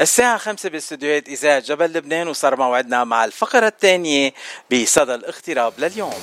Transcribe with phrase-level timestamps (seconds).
[0.00, 4.34] الساعة خمسة باستديوهات إذاعة جبل لبنان وصار موعدنا مع الفقرة الثانية
[4.72, 6.14] بصدى الاغتراب لليوم.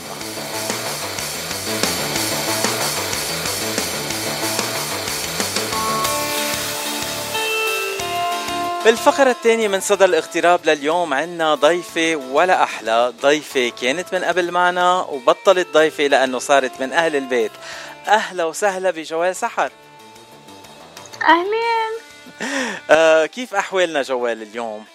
[8.85, 13.13] بالفقرة الثانية من صدى الاغتراب لليوم عنا ضيفة ولا أحلى.
[13.21, 17.51] ضيفة كانت من قبل معنا وبطلت ضيفة لأنه صارت من أهل البيت.
[18.07, 19.71] أهلا وسهلا بجوال سحر.
[21.21, 22.12] أهلين.
[23.25, 24.85] كيف أحوالنا جوال اليوم؟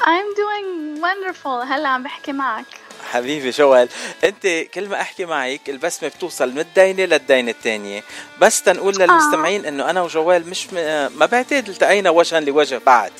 [0.00, 2.64] I'm doing wonderful هلا عم بحكي معك
[3.12, 3.88] حبيبي جوال
[4.24, 8.02] أنت كل ما أحكي معك البسمة بتوصل من الدينه للدينه الثانية
[8.40, 9.68] بس تنقول للمستمعين آه.
[9.68, 10.74] إنه أنا وجوال مش م...
[11.18, 13.12] ما بعتقد التقينا وجها لوجه بعد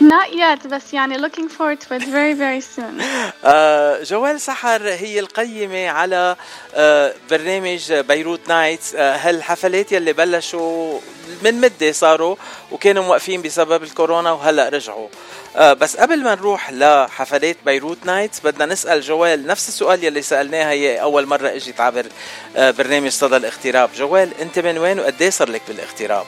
[0.00, 3.00] Not yet بس يعني looking forward to it very very soon.
[3.00, 6.36] uh, جوال سحر هي القيمة على
[6.72, 6.76] uh,
[7.30, 11.00] برنامج بيروت نايتس uh, هالحفلات يلي بلشوا
[11.42, 12.36] من مدة صاروا
[12.72, 15.08] وكانوا موقفين بسبب الكورونا وهلأ رجعوا
[15.56, 21.02] بس قبل ما نروح لحفلات بيروت نايتس بدنا نسأل جوال نفس السؤال يلي سألناها هي
[21.02, 22.06] أول مرة إجت عبر
[22.56, 26.26] برنامج صدى الاغتراب جوال أنت من وين وقد صار لك بالاغتراب؟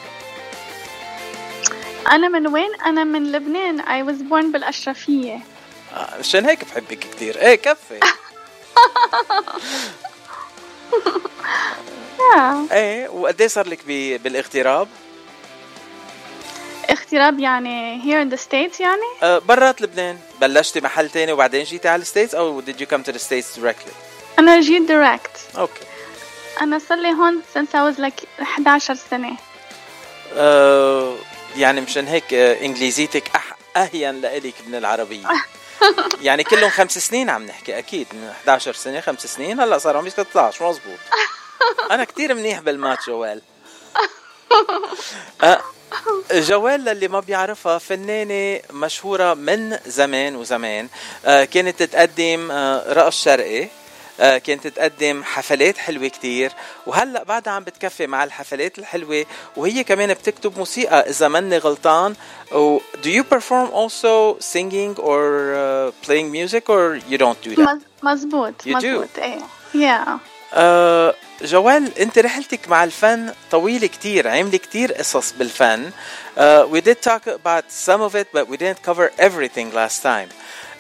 [2.13, 3.81] أنا من وين؟ أنا من لبنان.
[3.81, 5.41] I was born بالأشرفية.
[5.95, 8.01] آه مشان هيك بحبك كثير إيه كفي.
[12.73, 13.85] إيه وقد صار لك
[14.23, 14.89] بالاغتراب؟
[16.91, 20.19] اغتراب يعني here in the states يعني؟ أه برات لبنان.
[20.41, 23.61] بلشتي محل تاني وبعدين جيتي على ال states أو did you come to the states
[23.61, 23.93] directly؟
[24.39, 25.59] أنا جيت direct.
[25.59, 25.81] okay.
[26.61, 29.37] أنا صار لي هون since I was like 11 سنة.
[30.35, 31.17] أه
[31.57, 35.27] يعني مشان هيك آه، إنجليزيتك أح أهين لإلك من العربية.
[36.23, 38.07] يعني كلهم خمس سنين عم نحكي أكيد.
[38.13, 40.99] من 11 سنة خمس سنين هلأ صار عم 13 مزبوط
[41.91, 43.43] أنا كتير منيح بالمات جوال.
[45.43, 45.61] أه
[46.33, 50.89] جوال للي ما بيعرفها فنانة مشهورة من زمان وزمان
[51.25, 53.63] أه كانت تقدم أه رقص شرقي.
[53.65, 53.69] آه،
[54.19, 56.53] كانت تقدم حفلات حلوة كتير
[56.87, 59.25] وهلأ بعدها عم بتكفي مع الحفلات الحلوة
[59.57, 62.15] وهي كمان بتكتب موسيقى إذا مني غلطان
[62.53, 67.79] و do you perform also singing or uh, playing music or you don't do that?
[68.03, 69.19] مزبوط you مزبوط do?
[69.19, 69.39] إيه
[69.75, 70.19] yeah.
[70.53, 75.91] Uh, جوال أنت رحلتك مع الفن طويلة كتير عملي كتير قصص بالفن
[76.37, 76.41] uh,
[76.73, 80.29] we did talk about some of it but we didn't cover everything last time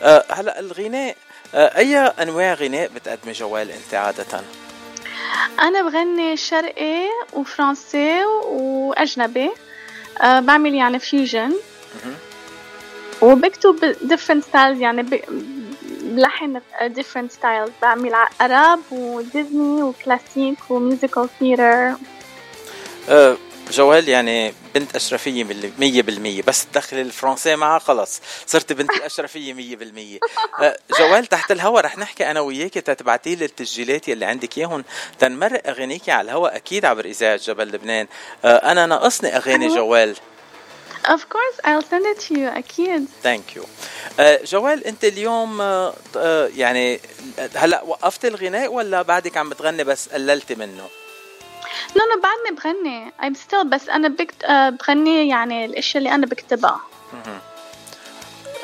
[0.02, 1.16] uh, هلأ الغناء
[1.54, 4.40] آه، أي أنواع غناء بتقدمي جوال أنت عادة؟
[5.62, 9.50] أنا بغني شرقي وفرنسي وأجنبي.
[10.22, 11.52] أه بعمل يعني fusion
[13.22, 15.06] وبكتب different styles يعني
[16.02, 17.70] بلحن different styles.
[17.82, 21.94] بعمل عرب وديزني و classic و musical theater
[23.70, 25.44] جوال يعني بنت أشرفية
[25.78, 26.42] مية بالمية.
[26.42, 28.20] بس تدخل الفرنسي معها خلص.
[28.46, 30.18] صرت بنت الأشرفية مية بالمية.
[30.60, 34.84] أه، جوال تحت الهوا رح نحكي أنا وياك تتبعتي لي التسجيلات يلي عندك إياهم.
[35.18, 38.06] تنمرق أغانيكي على الهوا أكيد عبر إذاعة جبل لبنان.
[38.44, 40.16] أه، أنا ناقصني أغاني جوال.
[41.06, 43.06] Of course I'll send it to you أكيد.
[43.24, 43.66] Thank you.
[44.20, 45.62] أه، جوال أنت اليوم
[46.56, 47.00] يعني
[47.56, 50.88] هلأ وقفت الغناء ولا بعدك عم بتغني بس قللتي منه؟
[51.94, 54.44] لا أنا بعدني بغني I'm still بس أنا بكت...
[54.44, 56.80] آه، بغني يعني الأشياء اللي أنا بكتبها.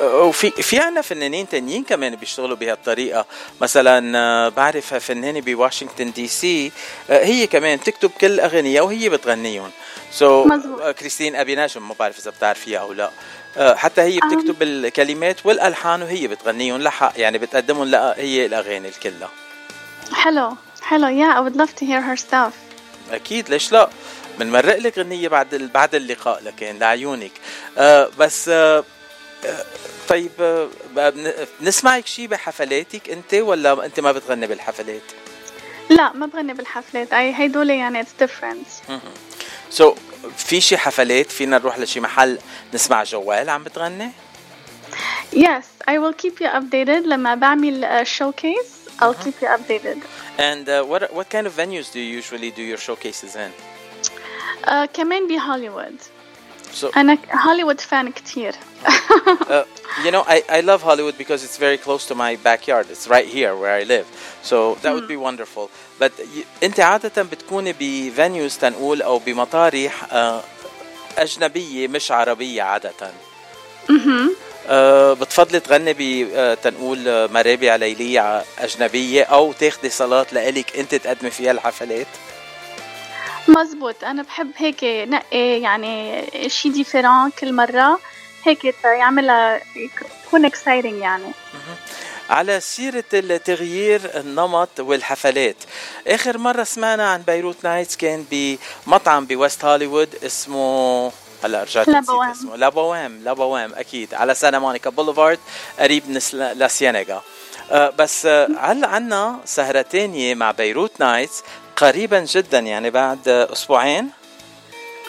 [0.01, 3.25] وفي في عنا فنانين تانيين كمان بيشتغلوا بهالطريقه
[3.61, 6.71] مثلا آه، بعرف فنانة بواشنطن دي سي.
[7.09, 9.71] آه، هي كمان تكتب كل اغانيها وهي بتغنيهم.
[10.11, 13.11] so, so, كريستين ابي نجم ما بعرف إذا بتعرفيها أو لا.
[13.57, 16.81] حتى هي بتكتب الكلمات والألحان وهي بتغنيهم.
[16.81, 19.29] لحق يعني بتقدمهم لها هي الأغاني الكلها.
[20.13, 21.07] حلو حلو.
[21.07, 22.53] Yeah I would love to hear her stuff.
[23.11, 23.89] أكيد ليش لا؟
[24.39, 27.31] بنمرق لك غنية بعد بعد اللقاء لكن لعيونك.
[27.77, 28.83] آه بس آه,
[29.45, 29.65] آه،
[30.09, 30.69] طيب آه
[31.59, 35.01] بنسمعك شيء بحفلاتك أنت ولا أنت ما بتغني بالحفلات؟
[35.89, 37.13] لا ما بغني بالحفلات.
[37.13, 38.67] أي هيدول يعني it's different
[39.69, 39.95] so
[40.37, 42.39] في شي حفلات؟ فينا نروح لشي محل
[42.73, 44.11] نسمع جويل عم بتغني؟
[45.35, 48.72] Yes, I will keep you updated لما بعمل showcase.
[49.00, 50.02] I'll keep you updated.
[50.38, 53.52] And uh, what what kind of venues do you usually do your showcases in?
[54.64, 55.96] Uh, كمان بهوليوود.
[56.72, 58.54] So, أنا هوليوود fan كتير.
[58.84, 59.64] uh,
[60.04, 62.86] you know, I, I love Hollywood because it's very close to my backyard.
[62.90, 64.06] It's right here where I live.
[64.42, 65.22] So that would be hmm.
[65.22, 65.70] wonderful.
[65.98, 66.12] But
[66.62, 70.44] أنت عادة بتكوني بفينيوز تنقول أو بمطارح uh,
[71.18, 72.92] أجنبية مش عربية عادة.
[73.88, 74.28] Mm-hmm.
[74.67, 81.51] أه بتفضلي تغني بتنقول أه مرابع ليلية أجنبية أو تاخدي صلاة لإلك أنت تقدمي فيها
[81.51, 82.07] الحفلات؟
[83.47, 87.99] مزبوط أنا بحب هيك نقي يعني شي différent كل مرة.
[88.45, 89.61] هيك يعملها
[90.25, 91.31] يكون exciting يعني.
[92.29, 95.55] على سيرة التغيير النمط والحفلات.
[96.07, 101.11] آخر مرة سمعنا عن بيروت Nights كان بمطعم ب West Hollywood اسمه
[101.43, 105.39] هلا رجعت La Boheme اسمه La Boheme La Boheme أكيد على Santa Monica Boulevard
[105.79, 107.21] قريب من La Cienega
[107.71, 111.43] أه بس هلا عنا سهرة تانية مع بيروت Nights
[111.75, 114.09] قريبا جدا يعني بعد أسبوعين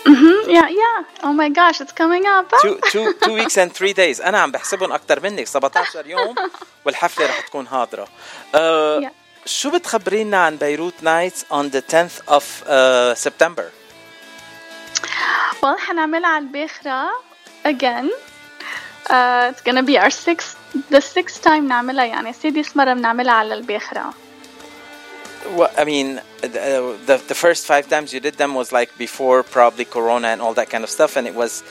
[0.07, 1.05] yeah.
[1.23, 2.53] Oh my gosh, it's coming up.
[2.63, 4.21] two, two, two weeks and three days.
[4.21, 6.35] أنا عم بحسبهم أكثر منك 17 يوم
[6.85, 7.67] والحفلة رح تكون.
[7.67, 9.11] Uh, yeah.
[9.47, 13.84] شو بتخبرينا عن بيروت نايتس on the 10th of uh, September?
[15.62, 17.10] Well, حنعملها على الباخرة
[17.66, 18.10] again.
[19.10, 20.56] Uh, it's gonna be our sixth,
[20.90, 24.14] the sixth time نعملها يعني سادس مرة بنعملها على الباخرة.
[25.56, 29.42] Well, I mean, the, the, the first five times you did them was like before
[29.42, 31.64] probably Corona and all that kind of stuff, and it was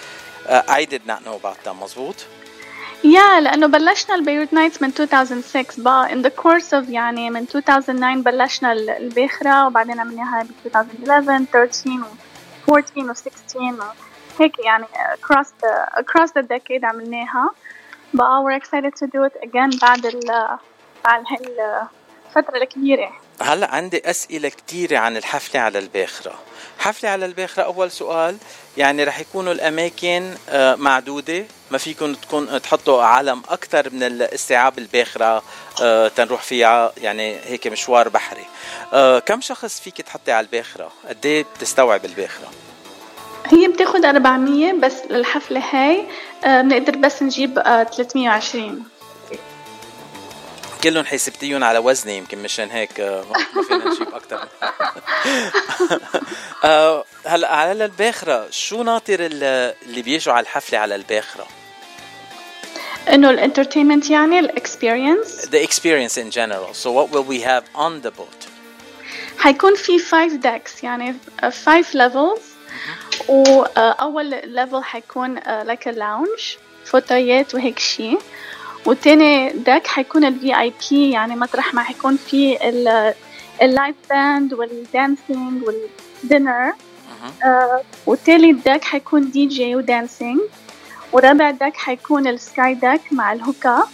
[0.48, 1.76] uh, I did not know about them.
[1.80, 2.26] مظبوط؟
[3.04, 7.46] يا yeah, لأنه بلشنا البيروت نايتس من 2006 بقى in the course of يعني من
[7.54, 12.04] 2009 بلشنا الباخرة وبعدين عملناها ب 2011 13 و
[12.68, 13.94] 14 و 16
[14.40, 14.84] هيك يعني
[15.14, 17.50] across the across the decade عملناها
[18.14, 20.20] بقى we're excited to do it again بعد ال
[21.04, 26.39] بعد هالفترة الكبيرة هلا عندي أسئلة كثيره عن الحفلة على الباخرة.
[26.79, 28.37] حفلة على الباخرة أول سؤال
[28.77, 35.43] يعني رح يكونوا الأماكن آه، معدودة ما فيكم تكون تحطوا علم أكثر من الاستيعاب الباخرة
[35.81, 38.45] آه، تنروح فيها يعني هيك مشوار بحري.
[38.93, 42.47] آه، كم شخص فيك تحطي على الباخرة؟ قد إيه بتستوعب الباخرة؟
[43.45, 46.07] هي بتاخد 400 بس الحفله هاي
[46.43, 48.83] بنقدر بس نجيب 320
[50.83, 53.25] كلهم حسبتيهم على وزني يمكن مشان هيك آه،
[53.55, 54.47] ما فينا نجيب أكثر
[56.63, 61.47] آه، هلأ على الباخرة شو ناطر اللي بيجوا على الحفلة على الباخرة؟
[63.09, 66.73] إنه ال entertainment يعني ال experience؟ The experience in general.
[66.73, 68.47] So what will we have on the boat?
[69.37, 72.41] حيكون في 5 decks يعني 5 levels.
[73.29, 78.19] وأول level حيكون like a lounge فوتويات وهيك شيء
[78.85, 82.57] والتاني deck حيكون ال VIP يعني مطرح ما حيكون في
[83.61, 86.73] ال live band وال dancing وال dinner
[87.43, 90.39] آه والتالت deck حيكون DJ و dancing.
[91.11, 93.87] ورابع deck حيكون ال sky deck مع الهوكا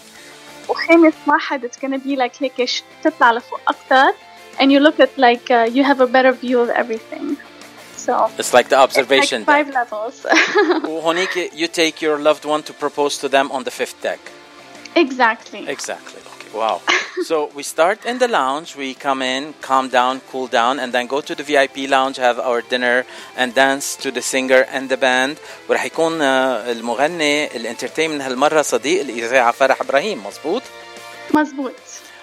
[0.69, 2.69] وخامس واحد it's gonna be like هيك
[3.03, 4.13] تطلع لفوق أكتر.
[4.59, 7.37] And you look at like uh, you have a better view of everything.
[7.97, 9.91] So it's like the observation it's like five deck.
[9.91, 10.25] levels.
[10.89, 14.38] وهونيك you take your loved one to propose to them on the fifth deck.
[14.96, 15.68] Exactly.
[15.68, 16.20] Exactly.
[16.20, 16.58] Okay.
[16.58, 16.80] Wow.
[17.24, 18.76] so we start in the lounge.
[18.76, 22.38] We come in, calm down, cool down, and then go to the VIP lounge, have
[22.38, 23.04] our dinner,
[23.36, 25.36] and dance to the singer and the band.
[25.68, 30.62] ورح يكون المغني الانترتينمنت هالمرة صديق الإذاعة فرح إبراهيم مزبوط؟
[31.34, 31.74] مزبوط.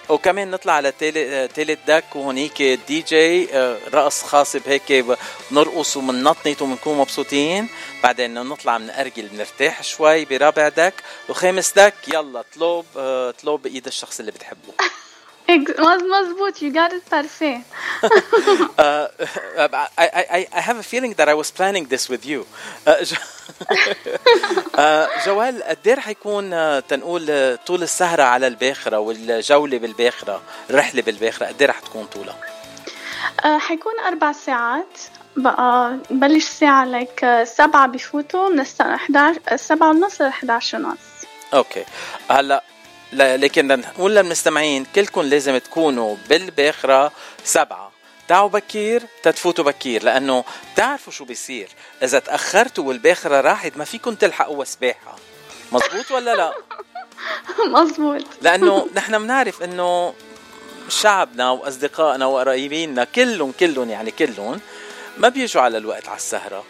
[0.09, 5.05] وكمان نطلع على تالت دك وهونيك دي جي آه، رقص خاص بهيك
[5.51, 7.69] بنرقص وبننطنط وبنكون مبسوطين.
[8.03, 10.93] بعدين نطلع بنأرجل بنرتاح شوي برابع دك.
[11.29, 14.73] وخامس دك يلا طلب آه، طلب بايد الشخص اللي بتحبه.
[15.49, 17.61] مزبوط you got it parfait
[18.03, 19.07] uh,
[19.97, 20.07] I,
[20.37, 22.45] I, I have a feeling that I was planning this with you.
[25.25, 26.49] جويل قد إيه رح يكون
[26.87, 32.37] تنقول طول السهرة على الباخرة والجولة بالباخرة الرحلة بالباخرة قد إيه رح تكون طولها؟
[33.59, 34.99] حيكون أربع ساعات.
[35.37, 40.97] بقى نبلش الساعة like سبعة بفوتوا من الساعة 11 سبعة ونص ل 11 ونص.
[41.53, 41.85] Okay.
[42.29, 42.63] هلأ
[43.13, 47.11] لكن نقول للمستمعين كلكم لازم تكونوا بالباخرة
[47.43, 47.86] سبعة.
[48.27, 50.43] تعوا بكير؟ تتفوتوا بكير لأنه
[50.75, 51.69] تعرفوا شو بيصير.
[52.03, 55.15] إذا تأخرتوا والباخرة راحت ما فيكم تلحقوا سباحة
[55.71, 56.53] مزبوط ولا لا؟
[57.81, 60.13] مزبوط لأنه نحن بنعرف إنه
[60.89, 64.59] شعبنا وأصدقائنا وقرايبيننا كلهم كلهم يعني كلهم
[65.17, 66.63] ما بيجوا على الوقت على السهرة.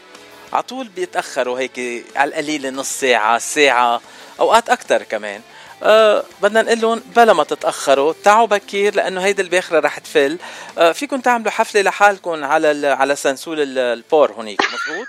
[0.54, 4.02] على طول بيتأخروا هيك على القليل نص ساعة ساعة
[4.40, 5.42] أوقات أكثر كمان.
[5.84, 10.38] أه بدنا نقول لهم بلا ما تتأخروا تعوا بكير لأنه هيدي الباخرة رح تفل.
[10.78, 15.08] أه فيكم تعملوا حفلة لحالكم على على سنسول البور هونيك مضبوط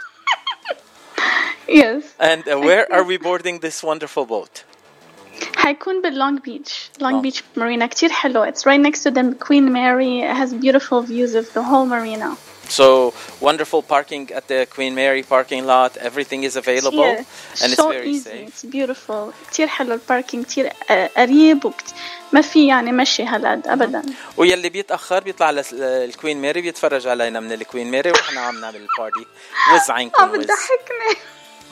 [1.69, 2.05] Yes.
[2.19, 4.65] And uh, where are we boarding this wonderful boat?
[5.57, 7.87] حيكون باللونج بيتش لونج بيتش مارينا.
[7.87, 10.21] كتير حلو it's right next to the Queen Mary.
[10.23, 12.37] It has beautiful views of the whole marina.
[12.69, 15.97] So wonderful parking at the Queen Mary parking lot.
[15.97, 17.25] Everything is available كتير.
[17.63, 18.23] and it's so very easy.
[18.31, 18.49] safe.
[18.49, 19.33] It's beautiful.
[19.51, 21.85] كتير حلو الباركينج كتير آه، قريب وكت...
[22.33, 24.03] ما في يعني مشي هالقد ابدا
[24.37, 28.77] ويلي بيتأخر بيطلع لل Queen Mary بيتفرج علينا من ال Queen Mary ونحن عم نعمل
[28.77, 29.27] ال party
[29.75, 31.21] وز عينكم عم وز بتضحكني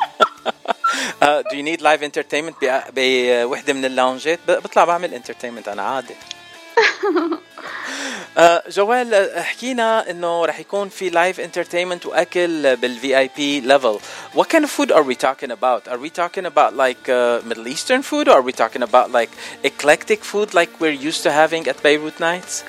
[1.23, 5.23] uh, do you need live entertainment ب- بوحده من ال lounge ات ب- بطلع بعمل
[5.23, 6.36] entertainment أنا عادي uh,
[8.68, 14.00] جوال uh, حكينا انه رح يكون في لايف انترتينمنت واكل بالفي اي بي ليفل
[14.36, 17.68] what kind of food are we talking about are we talking about like uh, middle
[17.68, 19.32] eastern food or are we talking about like
[19.63, 22.63] eclectic food like we're used to having at Beirut nights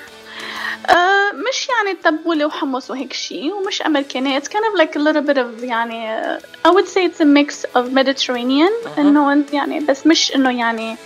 [0.89, 5.21] آه، مش يعني تبولة وحمص وهيك شيء ومش أمريكانية it's kind of like a little
[5.21, 10.07] bit of يعني آه، I would say it's a mix of Mediterranean إنه يعني بس
[10.07, 10.97] مش إنه يعني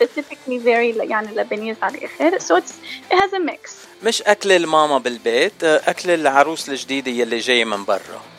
[0.00, 2.38] specifically very يعني Lebanese على الآخر.
[2.38, 2.72] So it's
[3.10, 3.70] it has a mix.
[4.02, 8.22] مش أكل الماما بالبيت uh, أكل العروس الجديدة يلي جاية من برا.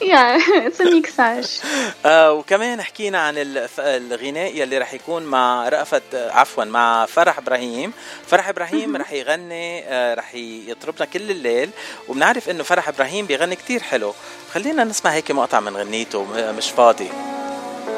[0.00, 0.38] A
[0.84, 1.64] mixage
[2.06, 3.34] آه وكمان حكينا عن
[3.78, 7.92] الغناء يلي رح يكون مع رأفت آه، عفوا مع فرح إبراهيم.
[8.26, 11.70] فرح إبراهيم رح يغني آه رح يطربنا كل الليل.
[12.08, 14.14] وبنعرف إنه فرح إبراهيم بيغني كتير حلو.
[14.54, 17.08] خلينا نسمع هيك مقطع من غنيته مش فاضي.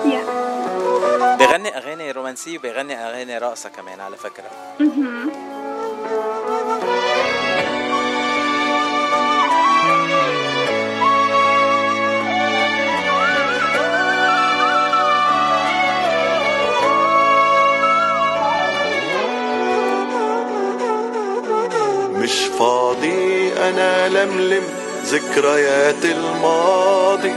[0.05, 0.40] Yeah.
[1.39, 4.51] بيغني أغاني رومانسية وبيغني أغاني راقصه كمان على فكرة.
[22.15, 24.65] مش فاضي أنا لملم
[25.05, 27.35] ذكريات الماضي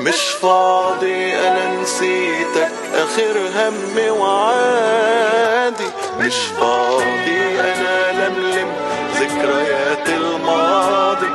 [0.00, 5.88] مش فاضي أنا نسيتك آخر همي وعادي.
[6.18, 8.72] مش فاضي أنا لملم
[9.14, 11.30] ذكريات الماضي.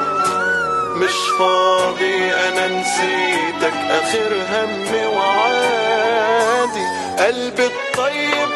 [0.96, 6.86] مش فاضي أنا نسيتك آخر همي وعادي.
[7.20, 8.50] قلبي الطيب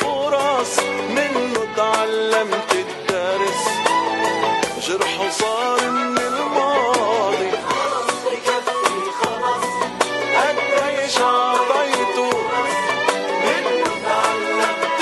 [0.00, 0.78] فرص
[1.10, 1.66] منه
[2.72, 3.62] الدرس.
[4.88, 7.50] جرحه صار من الماضي.
[10.36, 12.30] قديش عطيته
[13.46, 13.84] منه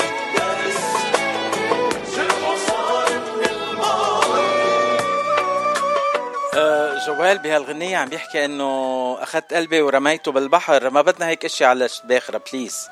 [0.09, 0.81] الدرس.
[2.17, 4.49] جرحه صار من الماضي.
[6.55, 10.91] آه جوال بهالغنية عم بيحكي إنه أخذت قلبي ورميته بالبحر.
[10.91, 12.91] ما بدنا هيك اشياء على باخرة بليز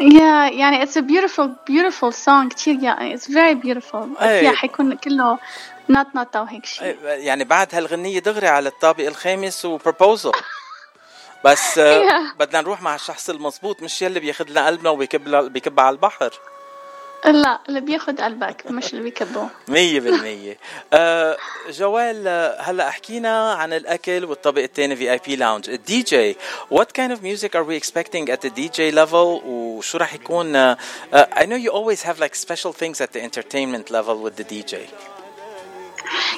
[0.00, 2.48] Yeah, يعني it's a beautiful beautiful song.
[2.48, 4.22] كتير يعني it's very beautiful.
[4.22, 4.50] أي.
[4.56, 5.38] حيكون كله
[5.90, 6.96] نطنطة وهيك شيء.
[7.04, 10.32] يعني بعد هالغنية دغري على الطابق الخامس و proposal
[11.44, 12.36] بس Yeah.
[12.38, 16.30] بدنا نروح مع الشخص المزبوط مش يلي بياخذ لنا قلبنا وبيكب بيكب على البحر.
[17.24, 19.48] لا اللي بياخد قلبك مش اللي بيكبه.
[19.68, 20.56] مية بالمية.
[20.92, 21.36] آه
[21.70, 26.36] جويل آه، هلا حكينا عن الأكل والطابق الثاني VIP lounge ال DJ
[26.74, 29.14] what kind of music are we expecting at the DJ level
[29.46, 30.76] وشو راح يكون؟ آه،
[31.14, 34.74] I know you always have like special things at the entertainment level with the DJ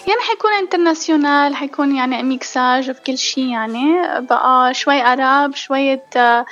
[0.08, 3.94] يعني حيكون international حيكون يعني ميكساج بكل شيء يعني.
[4.20, 6.46] بقى شوي عرب شوية آه،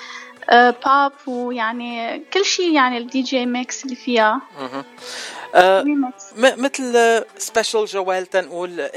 [0.50, 4.40] آه، بوب ويعني كل شيء يعني ال DJ mix اللي فيها.
[5.54, 8.88] آه م- مثل special جويل تنقول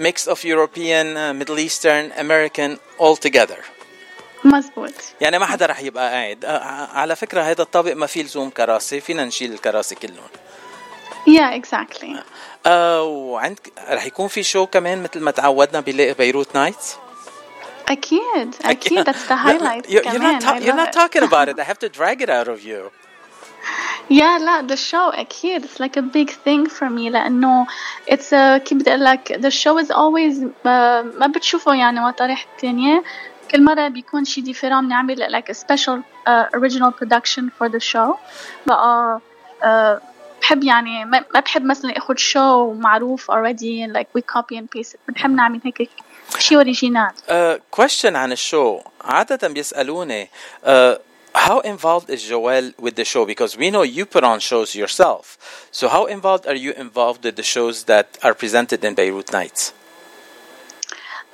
[0.00, 3.58] mix of European uh, Middle Eastern American all together.
[4.44, 4.92] مزبوط.
[5.20, 6.44] يعني ما حدا رح يبقى قاعد.
[6.44, 6.58] آه،
[6.92, 10.28] على فكرة هذا الطابق ما فيه لزوم كراسي فينا نشيل الكراسي كلهم.
[11.62, 12.16] Exactly.
[12.66, 15.80] آه وعندك رح يكون في شو كمان مثل ما تعودنا
[17.91, 20.75] بلاقي بيروت نايتس أكيد أكيد that's the highlight you're, you're كمان not, ta- I you're
[20.75, 20.99] love not it.
[20.99, 22.91] talking about it I have to drag it out of you
[24.09, 27.67] Yeah لا the show أكيد it's like a big thing for me لأنه
[28.11, 32.45] it's a كيف بدي أقول لك the show is always ما, ما بتشوفه يعني مطارح
[32.59, 33.03] تانية
[33.51, 38.15] كل مرة بيكون شي ديفيرون بنعمل like a special uh, original production for the show
[38.65, 39.21] بقى
[39.63, 40.01] uh,
[40.41, 44.93] بحب يعني ما ما بحب مثلا اخد شو معروف already like we copy and paste
[44.93, 45.89] it بنحب نعمل هيك
[46.39, 50.29] شي اوريجينال uh, question عن الشو عادة بيسألوني
[50.63, 50.95] uh,
[51.35, 55.37] how involved is Joel with the show because we know you put on shows yourself
[55.71, 59.73] so how involved are you involved with the shows that are presented in Beirut Nights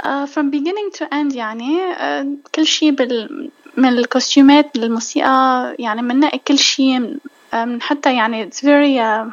[0.03, 6.37] Uh, from beginning to end يعني uh, كل شيء بال من الكوستيومات للموسيقى يعني بننقي
[6.37, 7.17] كل شيء من
[7.53, 9.31] uh, من حتى يعني it's very uh,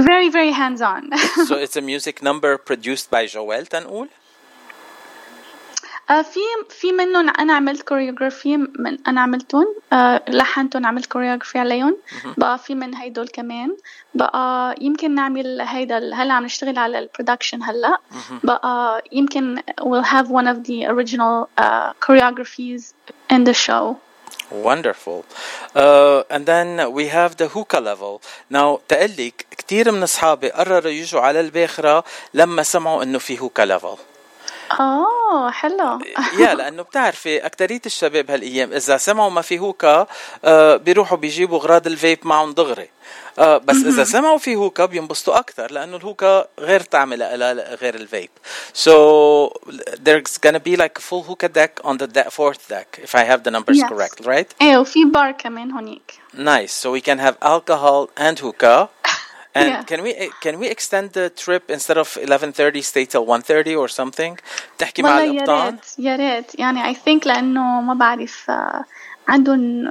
[0.00, 1.10] very very hands on
[1.48, 4.22] so it's a music number produced by Joel تنقول آه،
[6.07, 9.65] في في منهم أنا عملت كوريوغرافي من أنا عملتهم.
[9.93, 11.97] آه، لحنتهم عملت choreography عليهم.
[12.37, 13.77] بقى في من هيدول كمان.
[14.13, 17.97] بقى يمكن نعمل هيدا هلا عم نشتغل على ال production هلا.
[18.43, 22.93] بقى يمكن we'll have one of the original uh, choreographies
[23.33, 23.95] in the show.
[24.69, 25.19] Wonderful.
[25.75, 28.21] Uh, and then we have the hookah level.
[28.49, 33.97] Now تقلك كتير من أصحابي قرروا يجوا على الباخرة لما سمعوا إنه في hookah level.
[34.71, 35.99] آه حلو.
[36.39, 40.07] يا لأنه بتعرفي أكترية الشباب هالأيام إذا سمعوا ما في hookah
[40.45, 42.89] آه بيروحوا بيجيبوا أغراض الفيب معهم دغري.
[43.39, 48.01] آه بس إذا سمعوا في hookah بينبسطوا أكثر لأنه ال hookah غير لها غير ال
[48.01, 48.29] vape.
[48.73, 48.91] So
[50.07, 53.23] there's gonna be like a full hookah deck on the de- fourth deck if I
[53.31, 53.89] have the numbers Yes.
[53.89, 54.51] correct right?
[54.61, 56.19] إيه وفي بار كمان هونيك.
[56.35, 56.73] Nice.
[56.83, 58.89] So we can have alcohol and hookah.
[59.56, 59.82] and Yeah.
[59.90, 60.12] can we
[60.44, 64.32] can we extend the trip instead of 11:30 stay till 1:30 or something
[64.78, 68.84] تحكي مع والله يا القبطان ريت يا ريت يعني I think لأنه ما بعرف آه،
[69.28, 69.90] عندهم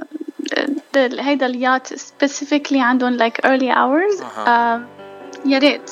[0.56, 4.46] the- هيدا اليات specifically عندهم like early hours أها.
[4.48, 4.82] آه،
[5.45, 5.89] يا ريت.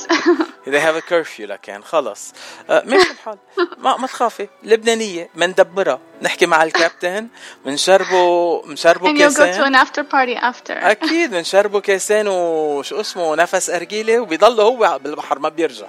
[0.66, 2.34] they have a curfew لكن خلص.
[2.70, 3.38] آه ماشي الحال.
[3.78, 4.48] ما ما تخافي.
[4.64, 7.28] لبنانية مندبرها نحكي مع الكابتن
[7.66, 10.72] بنشربه بنشربه go to كاسين after party after.
[10.72, 15.88] أكيد بنشربه كاسين وشو اسمه نفس أرجيلة وبيضل هو بالبحر ما بيرجع.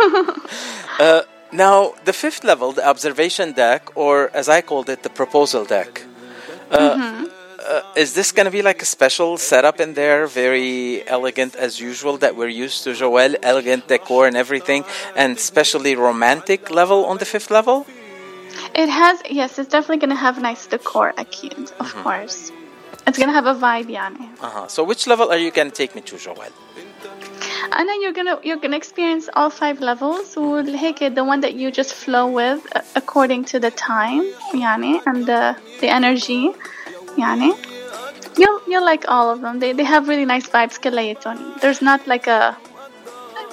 [0.00, 5.64] Uh, now the fifth level the observation deck or as i called it the proposal
[5.64, 5.92] deck.
[6.70, 7.24] uh,
[7.59, 11.79] uh, is this going to be like a special setup in there very elegant as
[11.79, 14.83] usual that we're used to joel elegant decor and everything
[15.15, 17.85] and especially romantic level on the fifth level
[18.73, 22.51] it has yes it's definitely gonna have nice decor أكيد of course
[23.07, 24.67] it's gonna have a vibe يعني uh-huh.
[24.67, 26.51] so which level are you going to take me to joel
[27.73, 31.93] أنا you're gonna you're gonna experience all five levels وهيك the one that you just
[31.93, 36.53] flow with uh, according to the time يعني and the the energy
[37.17, 37.53] يعني
[38.37, 42.07] you'll you'll like all of them they they have really nice vibes كلياتهم there's not
[42.07, 42.55] like a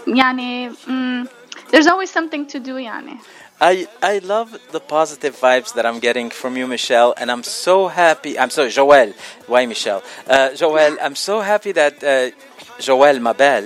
[0.07, 1.29] يعني mm,
[1.71, 3.19] there's always something to do يعني
[3.61, 7.87] I I love the positive vibes that I'm getting from you, Michelle, and I'm so
[7.87, 8.37] happy.
[8.37, 9.13] I'm sorry, Joel.
[9.47, 10.03] Why Michelle?
[10.27, 12.31] Uh, Joel, I'm so happy that uh,
[12.81, 13.65] Joel Mabel,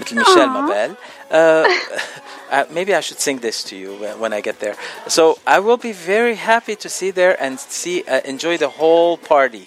[0.00, 0.62] little Michelle Aw.
[0.62, 0.96] Mabel.
[1.30, 1.64] Uh,
[2.50, 4.76] uh, maybe I should sing this to you when- when I get there.
[5.16, 9.16] So I will be very happy to see there and see uh, enjoy the whole
[9.34, 9.66] party.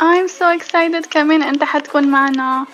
[0.00, 2.66] I'm so excited كمان أنت حتكون معنا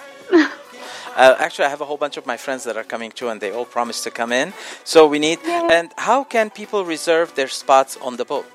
[1.17, 3.41] Uh, actually, I have a whole bunch of my friends that are coming too, and
[3.41, 4.53] they all promised to come in.
[4.85, 5.39] So we need.
[5.77, 8.53] And how can people reserve their spots on the boat?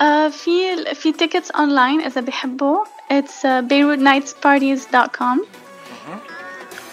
[0.00, 5.36] uh, في في tickets online إذا بيحبوا it's uh, beirutnightsparties.com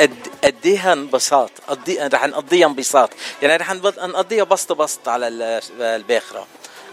[0.00, 0.14] أد...
[0.44, 1.98] أديها انبساط أدي...
[2.06, 3.10] رح نقضيها انبساط
[3.42, 6.46] يعني رح نب- نقضيها بسط بسط على ال- الباخرة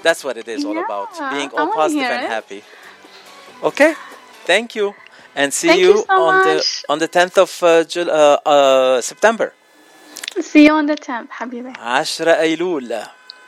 [0.04, 1.10] That's what it is all Yeah, about.
[1.34, 2.30] Being I all wanna positive hear and it.
[2.38, 2.62] happy.
[3.70, 3.92] Okay,
[4.46, 4.94] thank you,
[5.36, 6.86] and see Thank you, you so on the much.
[6.92, 9.48] on the 10th of uh, Jul- uh, uh, September.
[10.41, 10.95] سيون دو
[11.31, 11.73] حبيبي.
[11.79, 13.03] 10 أيلول.